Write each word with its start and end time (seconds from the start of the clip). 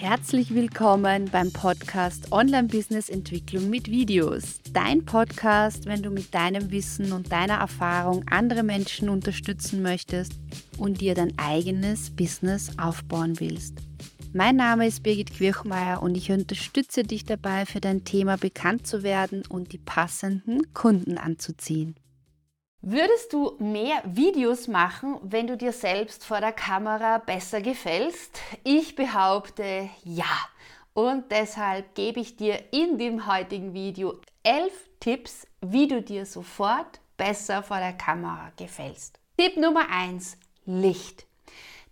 Herzlich 0.00 0.54
willkommen 0.54 1.26
beim 1.30 1.52
Podcast 1.52 2.32
Online 2.32 2.68
Business 2.68 3.10
Entwicklung 3.10 3.68
mit 3.68 3.90
Videos. 3.90 4.60
Dein 4.72 5.04
Podcast, 5.04 5.84
wenn 5.84 6.02
du 6.02 6.08
mit 6.08 6.34
deinem 6.34 6.70
Wissen 6.70 7.12
und 7.12 7.30
deiner 7.30 7.58
Erfahrung 7.58 8.24
andere 8.30 8.62
Menschen 8.62 9.10
unterstützen 9.10 9.82
möchtest 9.82 10.32
und 10.78 11.02
dir 11.02 11.14
dein 11.14 11.34
eigenes 11.36 12.16
Business 12.16 12.78
aufbauen 12.78 13.40
willst. 13.40 13.74
Mein 14.32 14.56
Name 14.56 14.86
ist 14.86 15.02
Birgit 15.02 15.34
Quirchmeier 15.34 16.02
und 16.02 16.16
ich 16.16 16.32
unterstütze 16.32 17.02
dich 17.02 17.26
dabei, 17.26 17.66
für 17.66 17.82
dein 17.82 18.02
Thema 18.02 18.38
bekannt 18.38 18.86
zu 18.86 19.02
werden 19.02 19.42
und 19.50 19.74
die 19.74 19.78
passenden 19.78 20.72
Kunden 20.72 21.18
anzuziehen. 21.18 21.94
Würdest 22.82 23.34
du 23.34 23.56
mehr 23.58 24.02
Videos 24.06 24.66
machen, 24.66 25.18
wenn 25.22 25.46
du 25.46 25.58
dir 25.58 25.72
selbst 25.72 26.24
vor 26.24 26.40
der 26.40 26.52
Kamera 26.52 27.18
besser 27.18 27.60
gefällst? 27.60 28.40
Ich 28.64 28.94
behaupte 28.94 29.90
ja. 30.02 30.48
Und 30.94 31.30
deshalb 31.30 31.94
gebe 31.94 32.20
ich 32.20 32.36
dir 32.36 32.72
in 32.72 32.96
dem 32.96 33.26
heutigen 33.26 33.74
Video 33.74 34.18
elf 34.42 34.88
Tipps, 34.98 35.46
wie 35.60 35.88
du 35.88 36.00
dir 36.00 36.24
sofort 36.24 37.00
besser 37.18 37.62
vor 37.62 37.76
der 37.76 37.92
Kamera 37.92 38.50
gefällst. 38.56 39.20
Tipp 39.36 39.58
Nummer 39.58 39.90
eins: 39.90 40.38
Licht. 40.64 41.26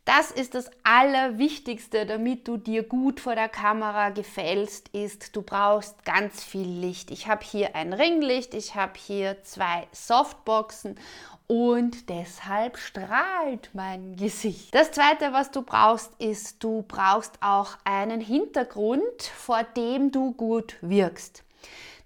Das 0.08 0.30
ist 0.30 0.54
das 0.54 0.70
Allerwichtigste, 0.84 2.06
damit 2.06 2.48
du 2.48 2.56
dir 2.56 2.82
gut 2.82 3.20
vor 3.20 3.34
der 3.34 3.50
Kamera 3.50 4.08
gefällst, 4.08 4.88
ist, 4.94 5.36
du 5.36 5.42
brauchst 5.42 6.02
ganz 6.06 6.42
viel 6.42 6.66
Licht. 6.66 7.10
Ich 7.10 7.28
habe 7.28 7.44
hier 7.44 7.76
ein 7.76 7.92
Ringlicht, 7.92 8.54
ich 8.54 8.74
habe 8.74 8.94
hier 8.96 9.42
zwei 9.42 9.86
Softboxen 9.92 10.98
und 11.46 12.08
deshalb 12.08 12.78
strahlt 12.78 13.68
mein 13.74 14.16
Gesicht. 14.16 14.74
Das 14.74 14.92
zweite, 14.92 15.34
was 15.34 15.50
du 15.50 15.60
brauchst, 15.60 16.10
ist, 16.18 16.64
du 16.64 16.86
brauchst 16.88 17.34
auch 17.42 17.76
einen 17.84 18.22
Hintergrund, 18.22 19.22
vor 19.36 19.62
dem 19.62 20.10
du 20.10 20.32
gut 20.32 20.76
wirkst. 20.80 21.44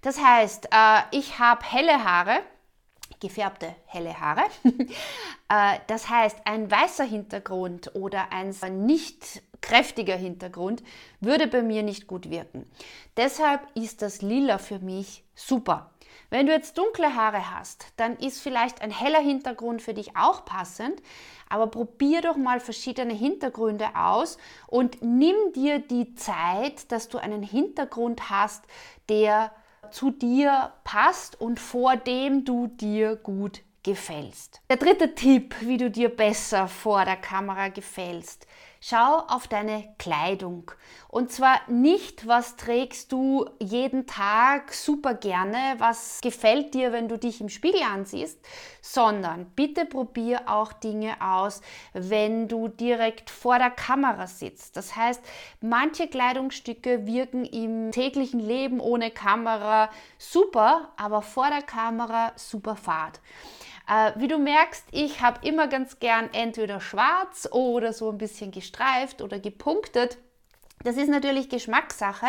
Das 0.01 0.19
heißt, 0.21 0.65
äh, 0.73 1.03
ich 1.11 1.39
habe 1.39 1.65
helle 1.65 2.03
Haare 2.03 2.41
gefärbte 3.23 3.75
helle 3.85 4.19
Haare. 4.19 4.43
Äh, 5.49 5.79
das 5.87 6.09
heißt, 6.09 6.37
ein 6.45 6.71
weißer 6.71 7.03
Hintergrund 7.03 7.93
oder 7.95 8.31
ein 8.31 8.55
nicht 8.85 9.43
kräftiger 9.59 10.15
Hintergrund 10.15 10.81
würde 11.19 11.47
bei 11.47 11.61
mir 11.61 11.83
nicht 11.83 12.07
gut 12.07 12.29
wirken. 12.29 12.65
Deshalb 13.17 13.61
ist 13.75 14.01
das 14.01 14.21
Lila 14.21 14.57
für 14.57 14.79
mich 14.79 15.23
super. 15.35 15.91
Wenn 16.29 16.47
du 16.47 16.53
jetzt 16.53 16.77
dunkle 16.77 17.13
Haare 17.13 17.53
hast, 17.53 17.87
dann 17.97 18.15
ist 18.15 18.41
vielleicht 18.41 18.81
ein 18.81 18.89
heller 18.89 19.19
Hintergrund 19.19 19.81
für 19.81 19.93
dich 19.93 20.15
auch 20.15 20.45
passend, 20.45 21.01
aber 21.49 21.67
probier 21.67 22.21
doch 22.21 22.37
mal 22.37 22.59
verschiedene 22.59 23.13
Hintergründe 23.13 23.89
aus 23.95 24.37
und 24.65 25.01
nimm 25.01 25.35
dir 25.53 25.77
die 25.77 26.15
Zeit, 26.15 26.91
dass 26.91 27.09
du 27.09 27.19
einen 27.19 27.43
Hintergrund 27.43 28.29
hast, 28.31 28.63
der 29.09 29.51
zu 29.93 30.11
dir 30.11 30.73
passt 30.83 31.39
und 31.39 31.59
vor 31.59 31.95
dem 31.95 32.45
du 32.45 32.67
dir 32.67 33.15
gut 33.15 33.61
gefällst. 33.83 34.61
Der 34.69 34.77
dritte 34.77 35.13
Tipp, 35.13 35.55
wie 35.61 35.77
du 35.77 35.91
dir 35.91 36.09
besser 36.09 36.67
vor 36.67 37.05
der 37.05 37.17
Kamera 37.17 37.67
gefällst. 37.67 38.47
Schau 38.85 39.19
auf 39.29 39.47
deine 39.47 39.95
Kleidung. 39.97 40.69
Und 41.07 41.31
zwar 41.31 41.61
nicht, 41.69 42.27
was 42.27 42.57
trägst 42.57 43.13
du 43.13 43.45
jeden 43.57 44.07
Tag 44.07 44.73
super 44.73 45.13
gerne, 45.13 45.55
was 45.77 46.19
gefällt 46.19 46.73
dir, 46.73 46.91
wenn 46.91 47.07
du 47.07 47.17
dich 47.17 47.39
im 47.39 47.47
Spiegel 47.47 47.81
ansiehst, 47.81 48.37
sondern 48.81 49.45
bitte 49.55 49.85
probier 49.85 50.49
auch 50.49 50.73
Dinge 50.73 51.15
aus, 51.21 51.61
wenn 51.93 52.49
du 52.49 52.67
direkt 52.67 53.29
vor 53.29 53.57
der 53.57 53.71
Kamera 53.71 54.27
sitzt. 54.27 54.75
Das 54.75 54.97
heißt, 54.97 55.21
manche 55.61 56.09
Kleidungsstücke 56.09 57.05
wirken 57.05 57.45
im 57.45 57.93
täglichen 57.93 58.41
Leben 58.41 58.81
ohne 58.81 59.11
Kamera 59.11 59.91
super, 60.17 60.89
aber 60.97 61.21
vor 61.21 61.47
der 61.47 61.61
Kamera 61.61 62.33
super 62.35 62.75
fad. 62.75 63.21
Äh, 63.87 64.11
wie 64.15 64.27
du 64.27 64.37
merkst, 64.37 64.85
ich 64.91 65.21
habe 65.21 65.45
immer 65.47 65.67
ganz 65.67 65.99
gern 65.99 66.29
entweder 66.33 66.79
schwarz 66.79 67.47
oder 67.51 67.93
so 67.93 68.09
ein 68.09 68.17
bisschen 68.17 68.51
gestreift 68.51 69.21
oder 69.21 69.39
gepunktet. 69.39 70.17
Das 70.83 70.97
ist 70.97 71.09
natürlich 71.09 71.49
Geschmackssache, 71.49 72.27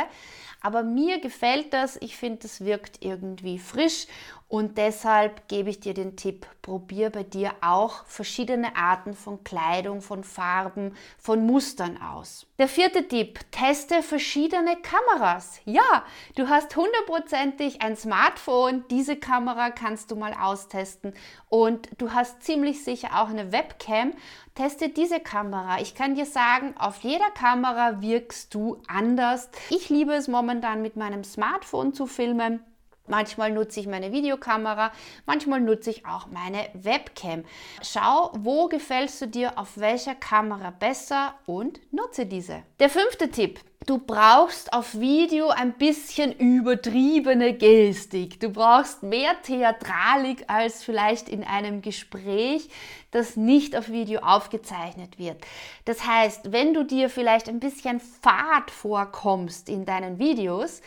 aber 0.64 0.82
mir 0.82 1.20
gefällt 1.20 1.74
das. 1.74 1.96
Ich 2.00 2.16
finde, 2.16 2.38
das 2.40 2.64
wirkt 2.64 3.04
irgendwie 3.04 3.58
frisch 3.58 4.06
und 4.48 4.78
deshalb 4.78 5.48
gebe 5.48 5.68
ich 5.68 5.80
dir 5.80 5.94
den 5.94 6.16
Tipp, 6.16 6.46
probier 6.62 7.10
bei 7.10 7.24
dir 7.24 7.52
auch 7.60 8.06
verschiedene 8.06 8.76
Arten 8.76 9.14
von 9.14 9.42
Kleidung, 9.42 10.00
von 10.00 10.22
Farben, 10.22 10.94
von 11.18 11.44
Mustern 11.44 12.00
aus. 12.00 12.46
Der 12.58 12.68
vierte 12.68 13.08
Tipp, 13.08 13.40
teste 13.50 14.02
verschiedene 14.02 14.76
Kameras. 14.76 15.58
Ja, 15.64 16.04
du 16.36 16.48
hast 16.48 16.76
hundertprozentig 16.76 17.82
ein 17.82 17.96
Smartphone, 17.96 18.84
diese 18.90 19.16
Kamera 19.16 19.70
kannst 19.70 20.10
du 20.10 20.16
mal 20.16 20.34
austesten 20.34 21.14
und 21.48 21.88
du 21.98 22.12
hast 22.12 22.42
ziemlich 22.44 22.84
sicher 22.84 23.20
auch 23.20 23.30
eine 23.30 23.50
Webcam. 23.50 24.12
Teste 24.54 24.88
diese 24.88 25.18
Kamera. 25.18 25.80
Ich 25.80 25.96
kann 25.96 26.14
dir 26.14 26.26
sagen, 26.26 26.74
auf 26.78 27.00
jeder 27.00 27.28
Kamera 27.30 28.00
wirkst 28.00 28.54
du 28.54 28.80
anders. 28.86 29.50
Ich 29.68 29.88
liebe 29.88 30.14
es 30.14 30.28
momentan 30.28 30.53
mit 30.82 30.96
meinem 30.96 31.24
Smartphone 31.24 31.94
zu 31.94 32.06
filmen. 32.06 32.60
Manchmal 33.06 33.52
nutze 33.52 33.80
ich 33.80 33.86
meine 33.86 34.12
Videokamera, 34.12 34.90
manchmal 35.26 35.60
nutze 35.60 35.90
ich 35.90 36.06
auch 36.06 36.26
meine 36.28 36.68
Webcam. 36.72 37.44
Schau, 37.82 38.32
wo 38.38 38.68
gefällst 38.68 39.20
du 39.20 39.26
dir 39.28 39.58
auf 39.58 39.76
welcher 39.76 40.14
Kamera 40.14 40.70
besser 40.70 41.34
und 41.44 41.80
nutze 41.92 42.24
diese. 42.24 42.62
Der 42.78 42.88
fünfte 42.88 43.30
Tipp. 43.30 43.60
Du 43.86 43.98
brauchst 43.98 44.72
auf 44.72 44.98
Video 44.98 45.48
ein 45.48 45.74
bisschen 45.74 46.32
übertriebene 46.32 47.52
Gestik. 47.52 48.40
Du 48.40 48.48
brauchst 48.48 49.02
mehr 49.02 49.34
Theatralik 49.42 50.44
als 50.46 50.82
vielleicht 50.82 51.28
in 51.28 51.44
einem 51.44 51.82
Gespräch, 51.82 52.70
das 53.10 53.36
nicht 53.36 53.76
auf 53.76 53.90
Video 53.90 54.20
aufgezeichnet 54.20 55.18
wird. 55.18 55.36
Das 55.84 56.06
heißt, 56.06 56.50
wenn 56.50 56.72
du 56.72 56.84
dir 56.84 57.10
vielleicht 57.10 57.46
ein 57.46 57.60
bisschen 57.60 58.00
fad 58.00 58.70
vorkommst 58.70 59.68
in 59.68 59.84
deinen 59.84 60.18
Videos, 60.18 60.80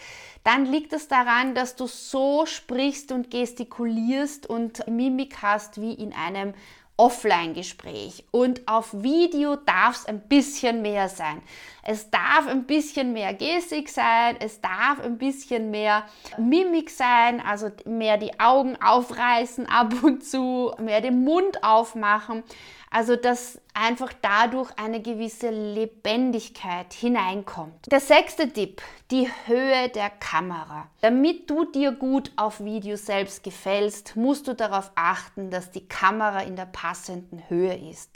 dann 0.43 0.65
liegt 0.65 0.91
es 0.91 1.07
daran, 1.07 1.53
dass 1.53 1.75
du 1.75 1.85
so 1.85 2.47
sprichst 2.47 3.11
und 3.11 3.29
gestikulierst 3.29 4.47
und 4.47 4.87
Mimik 4.87 5.43
hast 5.43 5.79
wie 5.79 5.93
in 5.93 6.13
einem 6.13 6.55
Offline-Gespräch. 6.97 8.25
Und 8.31 8.67
auf 8.67 8.91
Video 8.91 9.55
darf 9.55 9.97
es 9.97 10.05
ein 10.07 10.27
bisschen 10.27 10.81
mehr 10.81 11.07
sein. 11.09 11.41
Es 11.83 12.09
darf 12.09 12.47
ein 12.47 12.65
bisschen 12.65 13.13
mehr 13.13 13.33
Gestik 13.33 13.87
sein, 13.87 14.35
es 14.39 14.59
darf 14.59 14.99
ein 15.01 15.17
bisschen 15.17 15.71
mehr 15.71 16.05
Mimik 16.37 16.89
sein, 16.89 17.39
also 17.39 17.69
mehr 17.85 18.17
die 18.17 18.39
Augen 18.39 18.75
aufreißen 18.81 19.67
ab 19.67 19.93
und 20.01 20.25
zu, 20.25 20.73
mehr 20.79 20.99
den 21.01 21.23
Mund 21.23 21.63
aufmachen. 21.63 22.43
Also 22.89 23.15
dass 23.15 23.61
einfach 23.77 24.11
dadurch 24.21 24.71
eine 24.77 25.01
gewisse 25.01 25.49
Lebendigkeit 25.49 26.93
hineinkommt. 26.93 27.91
Der 27.91 27.99
sechste 27.99 28.51
Tipp, 28.51 28.81
die 29.11 29.29
Höhe 29.45 29.89
der 29.89 30.09
Kamera. 30.09 30.89
Damit 31.01 31.49
du 31.49 31.63
dir 31.65 31.91
gut 31.91 32.31
auf 32.35 32.59
Video 32.59 32.97
selbst 32.97 33.43
gefällst, 33.43 34.15
musst 34.15 34.47
du 34.47 34.53
darauf 34.53 34.91
achten, 34.95 35.49
dass 35.49 35.71
die 35.71 35.87
Kamera 35.87 36.41
in 36.41 36.55
der 36.55 36.65
passenden 36.65 37.43
Höhe 37.47 37.75
ist. 37.89 38.09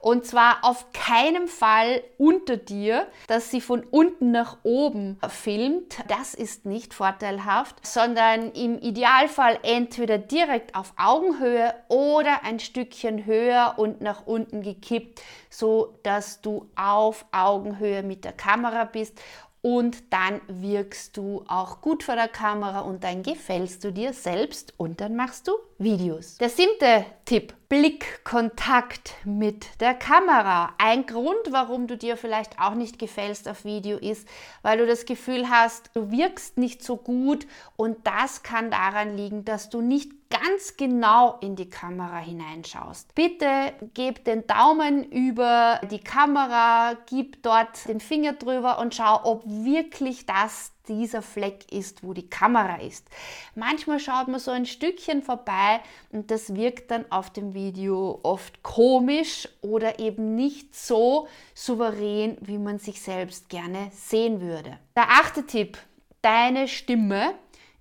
Und 0.00 0.26
zwar 0.26 0.58
auf 0.62 0.86
keinen 0.92 1.46
Fall 1.46 2.02
unter 2.18 2.56
dir, 2.56 3.06
dass 3.28 3.50
sie 3.50 3.60
von 3.60 3.84
unten 3.84 4.32
nach 4.32 4.58
oben 4.64 5.18
filmt. 5.28 5.98
Das 6.08 6.34
ist 6.34 6.66
nicht 6.66 6.92
vorteilhaft, 6.92 7.86
sondern 7.86 8.50
im 8.52 8.78
Idealfall 8.78 9.58
entweder 9.62 10.18
direkt 10.18 10.74
auf 10.74 10.92
Augenhöhe 10.96 11.72
oder 11.88 12.42
ein 12.42 12.58
Stückchen 12.58 13.26
höher 13.26 13.74
und 13.76 14.00
nach 14.00 14.26
unten 14.26 14.62
gekippt, 14.62 15.01
so 15.50 15.94
dass 16.02 16.40
du 16.40 16.68
auf 16.76 17.24
Augenhöhe 17.32 18.02
mit 18.02 18.24
der 18.24 18.32
Kamera 18.32 18.84
bist 18.84 19.20
und 19.62 20.12
dann 20.12 20.40
wirkst 20.48 21.16
du 21.16 21.44
auch 21.46 21.80
gut 21.80 22.02
vor 22.02 22.16
der 22.16 22.28
Kamera 22.28 22.80
und 22.80 23.04
dann 23.04 23.22
gefällst 23.22 23.84
du 23.84 23.92
dir 23.92 24.12
selbst 24.12 24.74
und 24.76 25.00
dann 25.00 25.14
machst 25.14 25.46
du 25.46 25.52
Videos. 25.78 26.36
Der 26.38 26.48
siebte 26.48 27.06
Tipp, 27.24 27.54
Blickkontakt 27.72 29.14
mit 29.24 29.80
der 29.80 29.94
Kamera. 29.94 30.74
Ein 30.76 31.06
Grund, 31.06 31.40
warum 31.52 31.86
du 31.86 31.96
dir 31.96 32.18
vielleicht 32.18 32.60
auch 32.60 32.74
nicht 32.74 32.98
gefällst 32.98 33.48
auf 33.48 33.64
Video 33.64 33.96
ist, 33.96 34.28
weil 34.60 34.76
du 34.76 34.86
das 34.86 35.06
Gefühl 35.06 35.48
hast, 35.48 35.88
du 35.94 36.10
wirkst 36.10 36.58
nicht 36.58 36.84
so 36.84 36.98
gut 36.98 37.46
und 37.76 38.06
das 38.06 38.42
kann 38.42 38.70
daran 38.70 39.16
liegen, 39.16 39.46
dass 39.46 39.70
du 39.70 39.80
nicht 39.80 40.12
ganz 40.28 40.76
genau 40.76 41.38
in 41.40 41.56
die 41.56 41.70
Kamera 41.70 42.18
hineinschaust. 42.18 43.14
Bitte 43.14 43.72
gib 43.94 44.22
den 44.26 44.46
Daumen 44.46 45.10
über 45.10 45.80
die 45.90 46.00
Kamera, 46.00 46.98
gib 47.06 47.42
dort 47.42 47.88
den 47.88 48.00
Finger 48.00 48.34
drüber 48.34 48.80
und 48.80 48.94
schau, 48.94 49.18
ob 49.24 49.44
wirklich 49.46 50.26
das 50.26 50.72
dieser 50.88 51.22
Fleck 51.22 51.70
ist, 51.72 52.02
wo 52.02 52.12
die 52.12 52.28
Kamera 52.28 52.76
ist. 52.76 53.06
Manchmal 53.54 54.00
schaut 54.00 54.28
man 54.28 54.40
so 54.40 54.50
ein 54.50 54.66
Stückchen 54.66 55.22
vorbei 55.22 55.80
und 56.10 56.30
das 56.30 56.54
wirkt 56.54 56.90
dann 56.90 57.04
auf 57.10 57.30
dem 57.30 57.54
Video 57.54 58.20
oft 58.22 58.62
komisch 58.62 59.48
oder 59.60 59.98
eben 59.98 60.34
nicht 60.34 60.74
so 60.74 61.28
souverän, 61.54 62.36
wie 62.40 62.58
man 62.58 62.78
sich 62.78 63.00
selbst 63.00 63.48
gerne 63.48 63.90
sehen 63.92 64.40
würde. 64.40 64.78
Der 64.96 65.08
achte 65.08 65.46
Tipp, 65.46 65.78
deine 66.22 66.68
Stimme 66.68 67.34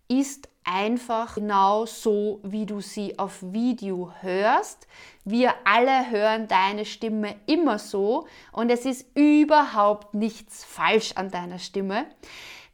ist 0.07 0.50
einfach 0.63 1.35
genau 1.35 1.85
so, 1.85 2.39
wie 2.43 2.65
du 2.65 2.81
sie 2.81 3.17
auf 3.19 3.39
Video 3.41 4.11
hörst. 4.21 4.87
Wir 5.25 5.53
alle 5.65 6.09
hören 6.09 6.47
deine 6.47 6.85
Stimme 6.85 7.35
immer 7.45 7.79
so 7.79 8.27
und 8.51 8.69
es 8.69 8.85
ist 8.85 9.05
überhaupt 9.15 10.13
nichts 10.13 10.63
falsch 10.63 11.13
an 11.15 11.31
deiner 11.31 11.59
Stimme. 11.59 12.05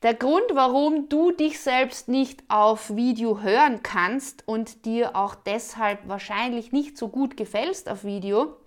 Der 0.03 0.13
Grund, 0.13 0.45
warum 0.53 1.09
du 1.09 1.31
dich 1.31 1.59
selbst 1.59 2.07
nicht 2.07 2.43
auf 2.49 2.95
Video 2.95 3.41
hören 3.41 3.81
kannst 3.81 4.47
und 4.47 4.85
dir 4.85 5.15
auch 5.15 5.33
deshalb 5.33 6.07
wahrscheinlich 6.07 6.71
nicht 6.71 6.97
so 6.97 7.07
gut 7.07 7.35
gefällst 7.35 7.89
auf 7.89 8.03
Video, 8.03 8.57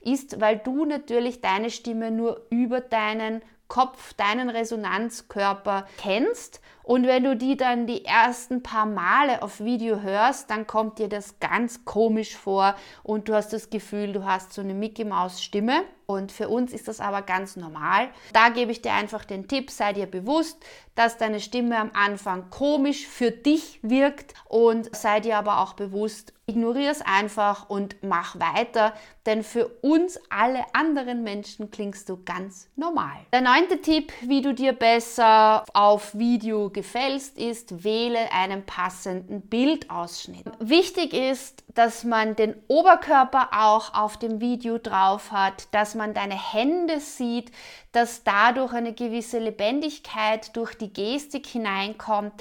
ist, 0.00 0.40
weil 0.40 0.58
du 0.58 0.84
natürlich 0.84 1.40
deine 1.40 1.70
Stimme 1.70 2.12
nur 2.12 2.46
über 2.50 2.80
deinen 2.80 3.42
Kopf, 3.66 4.14
deinen 4.14 4.48
Resonanzkörper 4.48 5.86
kennst. 5.98 6.60
Und 6.86 7.04
wenn 7.08 7.24
du 7.24 7.34
die 7.34 7.56
dann 7.56 7.88
die 7.88 8.04
ersten 8.04 8.62
paar 8.62 8.86
Male 8.86 9.42
auf 9.42 9.58
Video 9.58 10.02
hörst, 10.02 10.50
dann 10.50 10.68
kommt 10.68 11.00
dir 11.00 11.08
das 11.08 11.40
ganz 11.40 11.84
komisch 11.84 12.36
vor 12.36 12.76
und 13.02 13.28
du 13.28 13.34
hast 13.34 13.52
das 13.52 13.70
Gefühl, 13.70 14.12
du 14.12 14.24
hast 14.24 14.52
so 14.52 14.60
eine 14.60 14.72
Mickey 14.72 15.04
Maus 15.04 15.42
Stimme. 15.42 15.82
Und 16.06 16.30
für 16.30 16.48
uns 16.48 16.72
ist 16.72 16.86
das 16.86 17.00
aber 17.00 17.22
ganz 17.22 17.56
normal. 17.56 18.08
Da 18.32 18.48
gebe 18.48 18.70
ich 18.70 18.80
dir 18.80 18.92
einfach 18.92 19.24
den 19.24 19.48
Tipp, 19.48 19.70
sei 19.70 19.92
dir 19.92 20.06
bewusst, 20.06 20.64
dass 20.94 21.18
deine 21.18 21.40
Stimme 21.40 21.78
am 21.78 21.90
Anfang 21.94 22.48
komisch 22.50 23.06
für 23.06 23.32
dich 23.32 23.80
wirkt 23.82 24.34
und 24.48 24.94
sei 24.94 25.20
dir 25.20 25.36
aber 25.36 25.60
auch 25.60 25.74
bewusst, 25.74 26.32
ignoriere 26.46 26.92
es 26.92 27.02
einfach 27.02 27.68
und 27.68 27.96
mach 28.02 28.38
weiter, 28.38 28.94
denn 29.26 29.42
für 29.42 29.66
uns 29.82 30.18
alle 30.30 30.64
anderen 30.72 31.24
Menschen 31.24 31.72
klingst 31.72 32.08
du 32.08 32.22
ganz 32.24 32.68
normal. 32.76 33.16
Der 33.32 33.40
neunte 33.40 33.80
Tipp, 33.80 34.12
wie 34.22 34.42
du 34.42 34.54
dir 34.54 34.72
besser 34.72 35.64
auf 35.74 36.16
Video 36.16 36.70
gefällst, 36.70 37.36
ist, 37.36 37.82
wähle 37.82 38.32
einen 38.32 38.64
passenden 38.64 39.40
Bildausschnitt. 39.42 40.46
Wichtig 40.60 41.12
ist, 41.12 41.64
dass 41.76 42.04
man 42.04 42.36
den 42.36 42.56
Oberkörper 42.68 43.50
auch 43.52 43.92
auf 43.94 44.16
dem 44.16 44.40
Video 44.40 44.78
drauf 44.78 45.30
hat, 45.30 45.68
dass 45.72 45.94
man 45.94 46.14
deine 46.14 46.34
Hände 46.34 47.00
sieht, 47.00 47.52
dass 47.92 48.24
dadurch 48.24 48.72
eine 48.72 48.94
gewisse 48.94 49.38
Lebendigkeit 49.38 50.56
durch 50.56 50.74
die 50.74 50.90
Gestik 50.90 51.46
hineinkommt. 51.46 52.32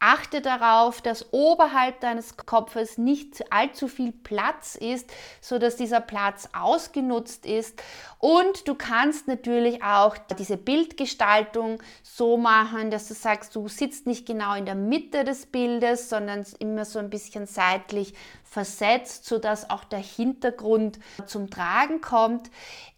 Achte 0.00 0.40
darauf, 0.40 1.02
dass 1.02 1.32
oberhalb 1.32 2.00
deines 2.00 2.36
Kopfes 2.36 2.98
nicht 2.98 3.52
allzu 3.52 3.88
viel 3.88 4.12
Platz 4.12 4.76
ist, 4.76 5.10
so 5.40 5.58
dass 5.58 5.74
dieser 5.74 6.00
Platz 6.00 6.48
ausgenutzt 6.52 7.44
ist. 7.44 7.82
Und 8.18 8.68
du 8.68 8.76
kannst 8.76 9.26
natürlich 9.26 9.82
auch 9.82 10.16
diese 10.38 10.56
Bildgestaltung 10.56 11.82
so 12.02 12.36
machen, 12.36 12.90
dass 12.92 13.08
du 13.08 13.14
sagst, 13.14 13.56
du 13.56 13.66
sitzt 13.66 14.06
nicht 14.06 14.24
genau 14.24 14.54
in 14.54 14.66
der 14.66 14.76
Mitte 14.76 15.24
des 15.24 15.46
Bildes, 15.46 16.08
sondern 16.08 16.46
immer 16.60 16.84
so 16.84 17.00
ein 17.00 17.10
bisschen 17.10 17.46
seitlich 17.46 18.14
versetzt, 18.44 19.24
so 19.24 19.38
dass 19.38 19.68
auch 19.68 19.84
der 19.84 19.98
Hintergrund 19.98 20.98
zum 21.26 21.50
Tragen 21.50 22.00
kommt. 22.00 22.50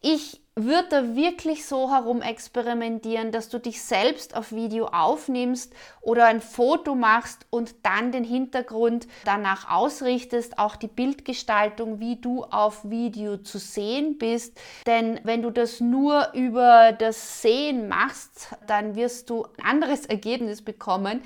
Ich 0.03 0.41
wird 0.57 0.93
da 0.93 1.15
wirklich 1.15 1.65
so 1.65 1.91
herum 1.91 2.23
experimentieren, 2.23 3.31
dass 3.33 3.49
du 3.49 3.59
dich 3.59 3.83
selbst 3.83 4.35
auf 4.37 4.53
Video 4.53 4.87
aufnimmst 4.87 5.73
oder 6.01 6.27
ein 6.27 6.41
Foto 6.41 6.95
machst 6.95 7.47
und 7.51 7.75
dann 7.85 8.13
den 8.13 8.25
Hintergrund 8.25 9.07
danach 9.25 9.71
ausrichtest, 9.71 10.59
auch 10.59 10.77
die 10.77 10.89
Bildgestaltung, 10.89 12.01
wie 12.01 12.17
du 12.17 12.45
auf 12.45 12.89
Video 12.89 13.39
zu 13.39 13.59
sehen 13.59 14.19
bist. 14.19 14.59
Denn 14.87 15.21
wenn 15.23 15.43
du 15.43 15.51
das 15.51 15.81
nur 15.81 16.33
über 16.35 16.93
das 16.93 17.43
Sehen 17.43 17.89
machst, 17.89 18.55
dann 18.67 18.97
wirst 18.97 19.31
du 19.31 19.47
ein 19.59 19.65
anderes 19.65 20.07
Ergebnis 20.07 20.63
bekommen. 20.63 21.23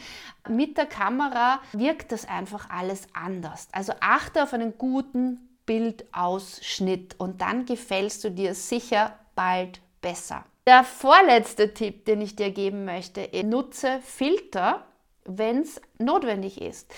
Mit 0.48 0.76
der 0.76 0.86
Kamera 0.86 1.60
wirkt 1.72 2.12
das 2.12 2.28
einfach 2.28 2.68
alles 2.68 3.06
anders. 3.14 3.68
Also 3.72 3.94
achte 4.00 4.42
auf 4.42 4.52
einen 4.52 4.76
guten 4.76 5.53
Bildausschnitt 5.66 7.14
und 7.18 7.40
dann 7.40 7.66
gefällst 7.66 8.24
du 8.24 8.30
dir 8.30 8.54
sicher 8.54 9.18
bald 9.34 9.80
besser. 10.00 10.44
Der 10.66 10.84
vorletzte 10.84 11.74
Tipp, 11.74 12.04
den 12.06 12.20
ich 12.20 12.36
dir 12.36 12.50
geben 12.50 12.84
möchte, 12.84 13.20
ist, 13.20 13.44
nutze 13.44 14.00
Filter, 14.04 14.84
wenn 15.24 15.60
es 15.60 15.80
notwendig 15.98 16.60
ist. 16.60 16.90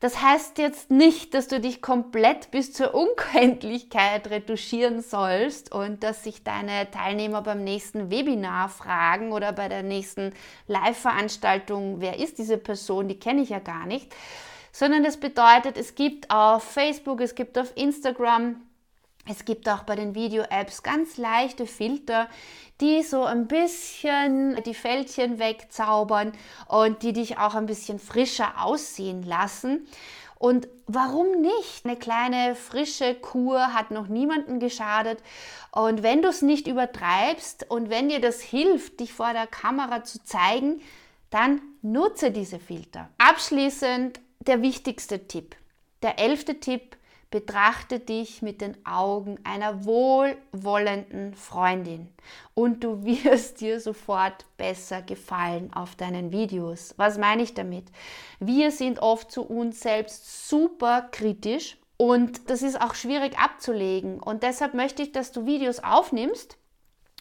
Das 0.00 0.22
heißt 0.22 0.58
jetzt 0.58 0.92
nicht, 0.92 1.34
dass 1.34 1.48
du 1.48 1.58
dich 1.58 1.82
komplett 1.82 2.52
bis 2.52 2.72
zur 2.72 2.94
Unkenntlichkeit 2.94 4.30
retuschieren 4.30 5.02
sollst 5.02 5.72
und 5.72 6.04
dass 6.04 6.22
sich 6.22 6.44
deine 6.44 6.88
Teilnehmer 6.92 7.42
beim 7.42 7.64
nächsten 7.64 8.08
Webinar 8.08 8.68
fragen 8.68 9.32
oder 9.32 9.52
bei 9.52 9.68
der 9.68 9.82
nächsten 9.82 10.32
Live-Veranstaltung, 10.68 12.00
wer 12.00 12.20
ist 12.20 12.38
diese 12.38 12.58
Person, 12.58 13.08
die 13.08 13.18
kenne 13.18 13.42
ich 13.42 13.48
ja 13.48 13.58
gar 13.58 13.86
nicht, 13.86 14.14
sondern 14.78 15.02
das 15.02 15.16
bedeutet, 15.16 15.76
es 15.76 15.96
gibt 15.96 16.30
auf 16.30 16.62
Facebook, 16.62 17.20
es 17.20 17.34
gibt 17.34 17.58
auf 17.58 17.72
Instagram, 17.76 18.62
es 19.28 19.44
gibt 19.44 19.68
auch 19.68 19.82
bei 19.82 19.96
den 19.96 20.14
Video-Apps 20.14 20.84
ganz 20.84 21.16
leichte 21.16 21.66
Filter, 21.66 22.28
die 22.80 23.02
so 23.02 23.24
ein 23.24 23.48
bisschen 23.48 24.62
die 24.64 24.74
Fältchen 24.74 25.40
wegzaubern 25.40 26.30
und 26.68 27.02
die 27.02 27.12
dich 27.12 27.38
auch 27.38 27.56
ein 27.56 27.66
bisschen 27.66 27.98
frischer 27.98 28.64
aussehen 28.64 29.24
lassen. 29.24 29.88
Und 30.38 30.68
warum 30.86 31.40
nicht? 31.40 31.84
Eine 31.84 31.96
kleine 31.96 32.54
frische 32.54 33.16
Kur 33.16 33.74
hat 33.74 33.90
noch 33.90 34.06
niemanden 34.06 34.60
geschadet. 34.60 35.18
Und 35.72 36.04
wenn 36.04 36.22
du 36.22 36.28
es 36.28 36.40
nicht 36.40 36.68
übertreibst 36.68 37.68
und 37.68 37.90
wenn 37.90 38.10
dir 38.10 38.20
das 38.20 38.40
hilft, 38.40 39.00
dich 39.00 39.12
vor 39.12 39.32
der 39.32 39.48
Kamera 39.48 40.04
zu 40.04 40.22
zeigen, 40.22 40.80
dann 41.30 41.60
nutze 41.82 42.30
diese 42.30 42.60
Filter. 42.60 43.08
Abschließend 43.18 44.20
der 44.48 44.62
wichtigste 44.62 45.28
Tipp. 45.28 45.54
Der 46.02 46.18
elfte 46.18 46.58
Tipp, 46.58 46.96
betrachte 47.30 48.00
dich 48.00 48.40
mit 48.40 48.62
den 48.62 48.74
Augen 48.86 49.38
einer 49.44 49.84
wohlwollenden 49.84 51.34
Freundin 51.34 52.08
und 52.54 52.82
du 52.82 53.04
wirst 53.04 53.60
dir 53.60 53.80
sofort 53.80 54.46
besser 54.56 55.02
gefallen 55.02 55.70
auf 55.74 55.94
deinen 55.94 56.32
Videos. 56.32 56.94
Was 56.96 57.18
meine 57.18 57.42
ich 57.42 57.54
damit? 57.54 57.84
Wir 58.40 58.70
sind 58.70 59.00
oft 59.00 59.30
zu 59.30 59.42
uns 59.42 59.80
selbst 59.80 60.48
super 60.48 61.08
kritisch 61.12 61.76
und 61.98 62.48
das 62.48 62.62
ist 62.62 62.80
auch 62.80 62.94
schwierig 62.94 63.38
abzulegen 63.38 64.20
und 64.20 64.42
deshalb 64.42 64.72
möchte 64.72 65.02
ich, 65.02 65.12
dass 65.12 65.32
du 65.32 65.44
Videos 65.44 65.80
aufnimmst 65.80 66.56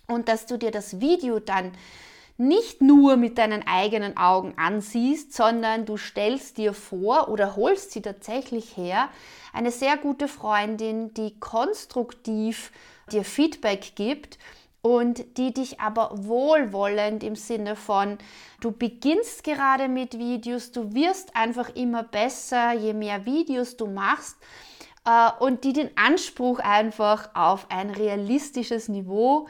und 0.08 0.30
dass 0.30 0.46
du 0.46 0.58
dir 0.58 0.72
das 0.72 1.02
Video 1.02 1.40
dann 1.40 1.74
nicht 2.38 2.82
nur 2.82 3.18
mit 3.18 3.38
deinen 3.38 3.66
eigenen 3.68 4.16
Augen 4.16 4.54
ansiehst, 4.58 5.34
sondern 5.34 5.86
du 5.86 5.98
stellst 5.98 6.58
dir 6.58 6.74
vor 6.74 7.30
oder 7.30 7.56
holst 7.56 7.92
sie 7.92 8.02
tatsächlich 8.02 8.78
her, 8.78 9.10
eine 9.54 9.72
sehr 9.72 9.98
gute 9.98 10.28
Freundin, 10.28 11.14
die 11.16 11.40
konstruktiv 11.40 12.72
dir 13.12 13.24
Feedback 13.24 13.94
gibt 13.96 14.38
und 14.84 15.38
die 15.38 15.54
dich 15.54 15.80
aber 15.80 16.12
wohlwollend 16.14 17.24
im 17.24 17.36
Sinne 17.36 17.76
von, 17.76 18.20
du 18.62 18.72
beginnst 18.72 19.44
gerade 19.44 19.88
mit 19.88 20.18
Videos, 20.20 20.72
du 20.72 20.94
wirst 20.94 21.36
einfach 21.36 21.76
immer 21.76 22.04
besser, 22.04 22.74
je 22.74 22.94
mehr 22.94 23.26
Videos 23.26 23.78
du 23.78 23.88
machst 23.88 24.38
und 25.40 25.64
die 25.64 25.74
den 25.74 25.90
Anspruch 25.96 26.60
einfach 26.60 27.30
auf 27.34 27.68
ein 27.70 27.90
realistisches 27.92 28.90
Niveau 28.90 29.48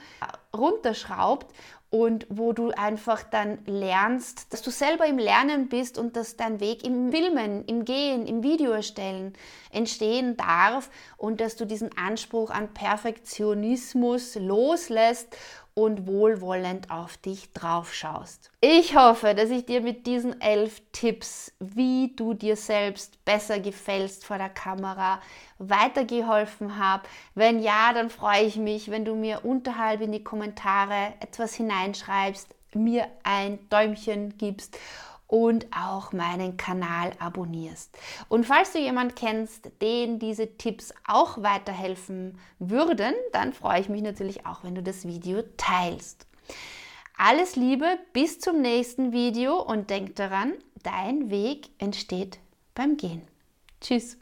runterschraubt 0.56 1.54
und 1.90 2.28
wo 2.30 2.52
du 2.52 2.72
einfach 2.72 3.24
dann 3.24 3.60
lernst, 3.66 4.52
dass 4.52 4.62
du 4.62 4.72
selber 4.72 5.06
im 5.06 5.18
Lernen 5.18 5.70
bist 5.70 5.98
und 5.98 6.16
dass 6.18 6.36
dein 6.36 6.60
Weg 6.60 6.86
im 6.86 7.12
Filmen, 7.12 7.64
im 7.66 7.86
Gehen, 7.86 8.28
im 8.28 8.44
Video 8.44 8.72
erstellen 8.72 9.34
entstehen 9.72 10.36
darf 10.36 10.90
und 11.16 11.40
dass 11.40 11.56
du 11.56 11.66
diesen 11.66 11.98
Anspruch 11.98 12.50
an 12.50 12.74
Perfektionismus 12.74 14.36
loslässt 14.36 15.36
und 15.78 16.08
wohlwollend 16.08 16.90
auf 16.90 17.18
dich 17.18 17.54
drauf 17.54 17.94
schaust. 17.94 18.50
Ich 18.62 18.96
hoffe, 18.96 19.36
dass 19.36 19.52
ich 19.52 19.64
dir 19.68 19.82
mit 19.82 20.08
diesen 20.08 20.42
elf 20.42 20.82
Tipps, 20.92 21.54
wie 21.60 22.16
du 22.16 22.34
dir 22.34 22.56
selbst 22.56 23.24
besser 23.26 23.60
gefällst 23.60 24.26
vor 24.26 24.40
der 24.40 24.50
Kamera, 24.50 25.22
weitergeholfen 25.60 26.80
habe. 26.80 27.04
Wenn 27.36 27.60
ja, 27.62 27.94
dann 27.94 28.10
freue 28.10 28.42
ich 28.42 28.56
mich, 28.56 28.90
wenn 28.90 29.06
du 29.06 29.14
mir 29.14 29.46
unterhalb 29.46 30.02
in 30.02 30.12
die 30.12 30.24
Kommentare 30.24 31.14
etwas 31.20 31.54
hineinschreibst, 31.54 32.56
mir 32.74 33.06
ein 33.22 33.60
Däumchen 33.70 34.36
gibst 34.36 34.80
und 35.28 35.68
auch 35.76 36.14
meinen 36.14 36.58
Kanal 36.58 37.12
abonnierst. 37.20 37.98
Und 38.30 38.46
falls 38.46 38.72
du 38.72 38.80
jemand 38.80 39.16
kennst, 39.16 39.70
den 39.82 40.20
diese 40.20 40.58
Tipps 40.58 40.94
auch 41.06 41.42
weiterhelfen 41.44 42.40
würden, 42.60 43.14
dann 43.34 43.54
freue 43.54 43.82
ich 43.82 43.90
mich 43.90 44.02
natürlich 44.02 44.46
auch, 44.46 44.64
wenn 44.64 44.76
du 44.76 44.82
das 44.82 45.06
Video 45.06 45.44
teilst. 45.58 46.26
Alles 47.18 47.56
Liebe, 47.56 47.98
bis 48.14 48.40
zum 48.40 48.62
nächsten 48.62 49.12
Video 49.12 49.62
und 49.62 49.90
denk 49.90 50.16
daran, 50.16 50.54
dein 50.84 51.30
Weg 51.30 51.70
entsteht 51.80 52.40
beim 52.76 52.96
Gehen. 52.96 53.24
Tschüss. 53.82 54.18